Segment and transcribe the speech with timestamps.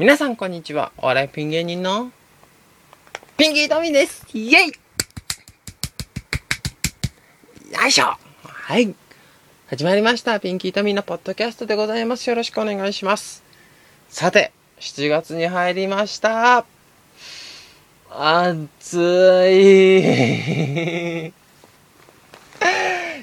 [0.00, 0.92] 皆さんこんにちは。
[0.96, 2.10] お笑いピン芸人の
[3.36, 4.72] ピンキートミーですイェイ
[7.74, 8.94] よいしょはい。
[9.66, 10.40] 始まりました。
[10.40, 12.30] ピンキートミーのポッドキャストでございます。
[12.30, 13.42] よろしくお願いします。
[14.08, 16.64] さて、7月に入りました。
[18.08, 18.96] 暑
[19.50, 21.26] い。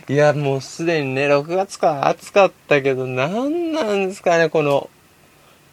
[0.09, 4.91] いや、もうすでにね、6月から暑かったけど、なんなんですかね、この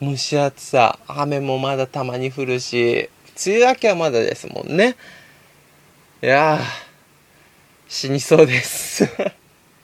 [0.05, 0.99] 蒸し暑さ。
[1.07, 3.09] 雨もまだたまに降るし、
[3.47, 4.97] 梅雨明けはまだですもんね。
[6.23, 6.61] いやー、
[7.89, 9.09] 死にそうです。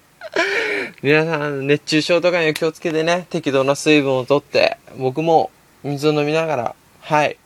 [1.03, 5.51] 皆さん、熱中症とかには気をつけてね、適度な水分をとって、僕も
[5.83, 7.37] 水を飲みながら、はい、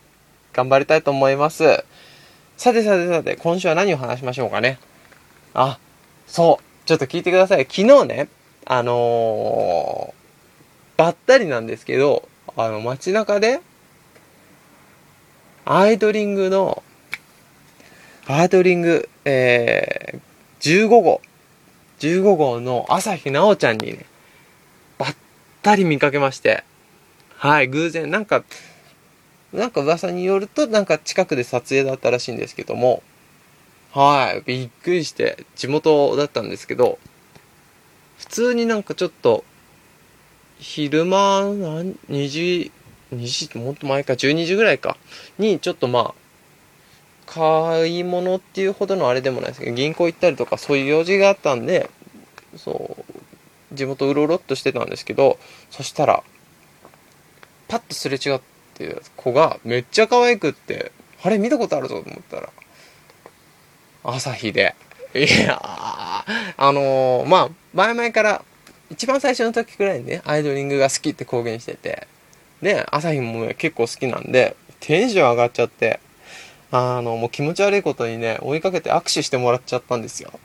[0.52, 1.84] 頑張りたいと思います。
[2.56, 4.79] さてさてさて、今週は何を話しましょうかね。
[5.54, 5.79] あ、
[6.27, 6.87] そう。
[6.87, 7.66] ちょっと聞いてください。
[7.68, 8.29] 昨日ね、
[8.66, 13.61] あのー、ばったりなんですけど、あの、街中で、
[15.65, 16.83] アイドリングの、
[18.27, 21.21] アイドリング、えー、15号、
[21.99, 24.07] 15号の朝日奈央ちゃんにね、
[24.99, 25.16] ばっ
[25.63, 26.65] たり見かけまして、
[27.37, 28.45] はい、偶然、なんか、
[29.52, 33.02] なんか噂によると、なんか近くで撮影だったらしいんですけども、
[33.93, 36.99] はい、びっくりして、地元だったんですけど、
[38.18, 39.45] 普通になんかちょっと、
[40.59, 42.73] 昼間、なん2時、
[43.15, 44.96] 2時、もっと前か、12時ぐらいか、
[45.38, 46.24] にちょっとまあ、
[47.27, 51.91] 買い物っていうほどのあれでもないですけど、銀行行ったりとかそういう用事があったんで、
[52.57, 52.96] そ
[53.73, 55.38] う、地元うろうろっとしてたんですけど、
[55.71, 56.23] そしたら、
[57.68, 58.41] パッとすれ違っ
[58.74, 62.51] て子がめっちゃ可愛くって、あれ見たことあるぞと思ったら、
[64.05, 64.75] 朝日で。
[65.15, 66.25] いや、あ
[66.59, 68.44] のー、まあ、前々から、
[68.91, 72.06] 一番最初の時くらいにね、アイドリングが好きって公言してて、
[72.62, 76.00] で、朝日もね、結構好きなんで、テンション上がっちゃって、
[76.71, 80.32] あの、もう気持ち悪いことにね、追いかけて握手してもらっちゃったんですよ。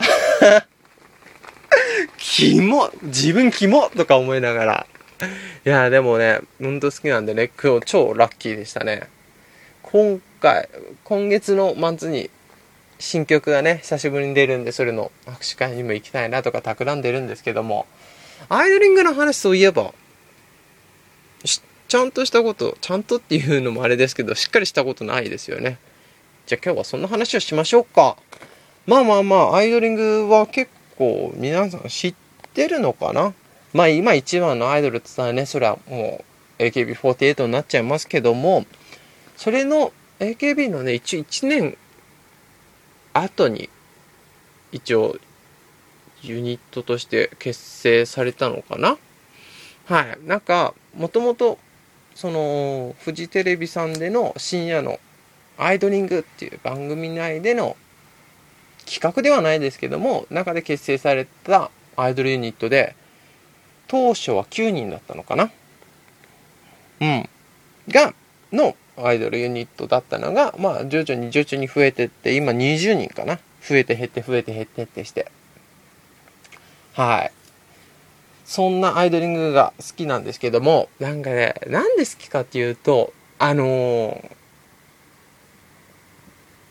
[2.17, 4.87] キモ自分キモとか思いながら。
[5.65, 9.07] いや、でもね、ほんと好きなんでね、今日超ラッキーでしたね。
[9.81, 10.69] 今回、
[11.03, 12.29] 今月の末に
[12.99, 17.87] 新曲がね、久しぶりに出るんで、それの握手会にも行きたいなとか企んでるんですけども、
[18.47, 19.93] アイドリングの話そういえば、
[21.43, 25.79] ちゃんとしたこと、ちゃんとっていうのもあれですけど、しっかりしたことないですよね。
[26.45, 28.15] じゃあ今日はそんな話をしましょうか。
[28.85, 32.15] まあまあまあ、アイドリングは結構皆さん知っ
[32.53, 33.33] てるのかな？
[33.73, 36.23] まあ今一番のアイドルって言ったらね、それはも
[36.59, 38.65] う AKB48 になっちゃいますけども、
[39.37, 41.77] それの AKB のね、一応1年
[43.13, 43.69] 後に
[44.71, 45.17] 一応
[46.21, 48.97] ユニットとして結成されたのかな？
[49.85, 50.17] はい。
[50.27, 51.57] なんか、もともと、
[52.13, 54.99] その、フジテレビさんでの深夜の
[55.57, 57.75] アイドリングっていう番組内での
[58.85, 62.95] 企画ではないですけども、中で結成されたアイドルユニットで、
[63.87, 65.51] 当初は9人だったのかな？
[67.01, 67.29] うん。
[67.87, 68.13] が、
[68.51, 73.39] のアイドルユニットだったのが、まあ、徐々に徐々に増えてって、今20人かな？
[73.61, 75.31] 増えて減って増えて減ってってして。
[76.93, 77.31] はい。
[78.45, 84.31] そんなアイドリングが好きなんですけども、なんかね、なんで好きかっていうと、あのー、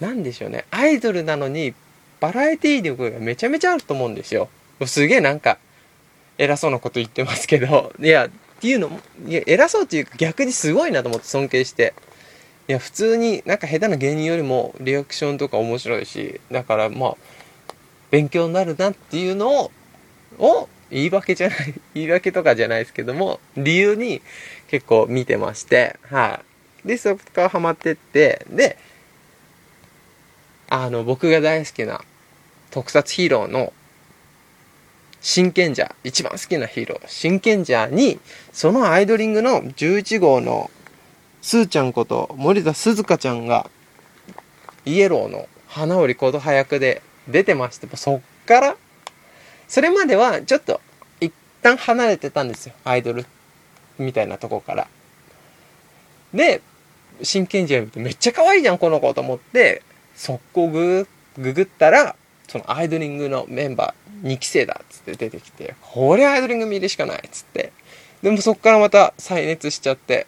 [0.00, 1.74] なんでしょうね、アイドルなのに、
[2.20, 4.48] バラエティ力がめちゃめちゃあると思うんですよ。
[4.86, 5.58] すげえなんか、
[6.36, 8.30] 偉そうなこと言ってますけど、 いや、っ
[8.60, 11.94] ていうのも、いや、偉そうっていうか逆にすごいなと思って尊敬して。
[12.68, 17.16] いや、普通になんか下手な芸人よりもリアクションとか面白いし、だからまあ、
[18.10, 19.72] 勉強になるなっていうのを、
[20.38, 24.22] を、言い訳じゃない、 言い訳とかじゃないですけども、理由に
[24.68, 26.40] 結構見てまして、は
[26.84, 26.88] い。
[26.88, 28.76] で、そこからハマってって、で、
[30.68, 32.02] あの、僕が大好きな
[32.70, 33.72] 特撮ヒーローの
[35.20, 38.20] 真剣者、一番好きなヒーロー、真剣者に、
[38.52, 40.70] そのアイドリングの11号の
[41.42, 43.70] スーちゃんこと森田鈴香ちゃんが、
[44.84, 48.76] イエローの花織琴葉役で出てまして、そっから、
[49.68, 50.80] それまではちょっと
[51.20, 51.32] 一
[51.62, 52.74] 旦離れてたんですよ。
[52.84, 53.26] アイドル
[53.98, 54.88] みたいなとこから。
[56.32, 56.62] で、
[57.22, 59.82] 真剣者見てめっちゃ可愛いじゃん、この子と思って、
[60.14, 62.16] 速攻グググったら、
[62.48, 67.72] そのアイドリングのメンバー2期生だっつって出てきて、これアイドリング見るしかないっつって。
[68.22, 70.26] でもそっからまた再熱しちゃって、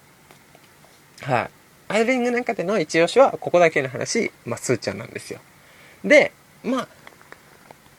[1.22, 1.50] はい。
[1.88, 5.40] アイドリングなんかでの一押しは、ここだけの話、まあ、スーちゃんなんですよ。
[6.04, 6.32] で、
[6.62, 6.88] まあ、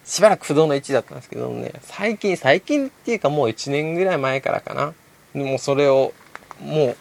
[0.06, 4.94] しばらく不動の1だったんですけどね、最近、最近っていうかもう1年ぐらい前からかな。
[5.34, 6.14] でもそれを、
[6.60, 6.96] も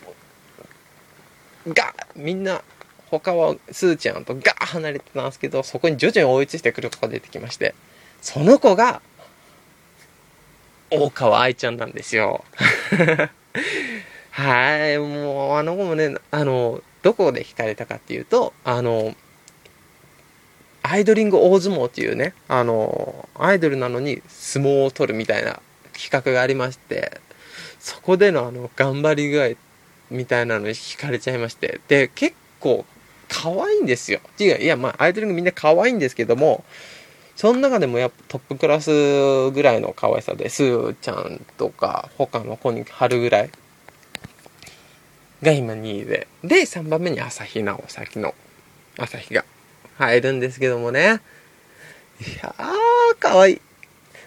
[1.66, 2.62] う、ガみんな、
[3.10, 7.74] 他はスーちゃんとガー離れてたんですけど、そこに徐々に追いついてくる子が出てきまして、
[8.22, 9.02] その子が、
[10.90, 12.44] 大川愛ちゃんなんですよ。
[14.30, 19.14] はい、もう、あの子もね、あの、どこで惹かれたかっていうと、あの、
[20.82, 25.60] アイドリング大相撲っていうね、あの、アイドルなのに相撲を取るみたいな
[25.92, 27.20] 企画がありまして、
[27.78, 29.56] そこでのあの、頑張り具合
[30.10, 32.84] みたいなのに惹かれちゃいまして、で、結構、
[33.28, 34.20] 可愛いんですよ。
[34.38, 36.64] 違う、いや、まあ、アイドリングみんな可愛いんですけども、
[37.36, 38.90] その中でもやっぱトップクラス
[39.52, 43.50] ぐらいの可愛さで、スーちゃんとか、他の子に春ぐらい
[45.42, 46.26] が今2位で。
[46.42, 48.34] で、3番目に朝日奈央、さっきの
[48.98, 49.44] 朝日が
[50.00, 51.20] 入るんですけどもね。
[52.20, 53.60] いやー、かわいい。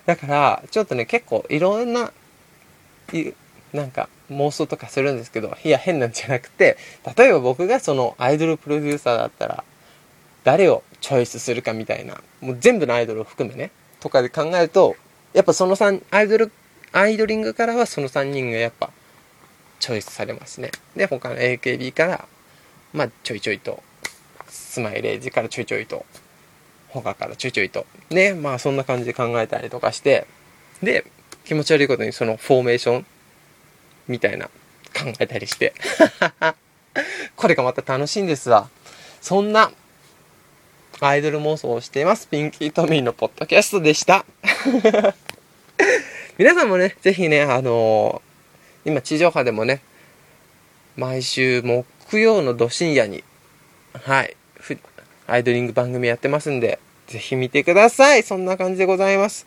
[0.06, 2.12] だから、ちょっとね、結構いろんな、
[3.74, 6.78] なんか妄想とかするんですけど、いや、変なんじゃなくて、
[7.18, 9.64] 例えば僕がそのアイドルプロデューサーだったら、
[10.44, 14.96] 誰をチョイスするかみたいな、もう全部のアイドルを含めね、とかで考えると、
[15.34, 16.52] やっぱその3、アイドル、
[16.92, 18.92] アイドリングからはその3人がやっぱ
[19.80, 20.72] チョイスされますね。
[20.96, 22.28] で、他の AKB から、
[22.94, 23.82] まあ、ちょいちょいと、
[24.54, 26.06] スマイレージからちょいちょいと、
[26.90, 30.28] 他からちょいちょいと、ね、まあそんな感じで考えたりとかして、
[30.82, 31.06] で、
[31.46, 33.06] 気持ち悪いことにそのフォーメーション
[34.08, 35.74] みたいな考えたりして。
[37.36, 38.70] これがまた楽しいんですわ。
[39.22, 39.72] そんな
[41.00, 42.28] アイドル妄想をしています。
[42.28, 44.26] ピンキートミーのポッドキャストでした。
[46.38, 48.34] 皆さんもね、ぜひね、あのー
[48.86, 49.82] 今地上波でもね、
[50.98, 53.24] 毎週木曜のど深夜に、
[53.94, 54.78] はい、ふ
[55.28, 58.24] アイドリング番組やってますんで、ぜひ見てください。
[58.24, 59.46] そんな感じでございます。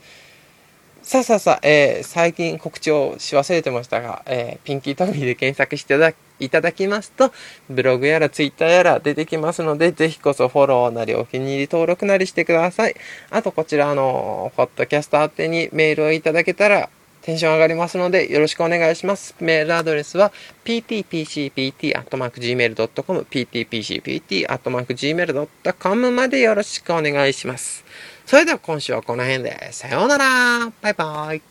[1.02, 5.94] さあさあさあ、えー、最近告知をし忘れてましたが、えー、ピンキートミーで検索して
[6.40, 7.32] いただきますと、
[7.70, 12.96] ブログやらツイッターやら出てきますので、ぜひこそフォローなりお気に入り登録なりしてください。
[13.30, 16.90] あとこちらの、ポッドキャスト宛てにメールをいただけたら、
[17.26, 19.34] テンション上がりますので、よろしくお願いします。
[19.40, 20.32] メールアドレスは、
[20.64, 27.84] ptpcpt.gmail.com、pptpcpt.gmail.com までよろしくお願いします。
[28.26, 31.42] それでは今週はこの辺で、さようならバイバイ